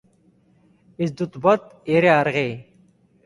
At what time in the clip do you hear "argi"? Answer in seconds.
2.17-2.47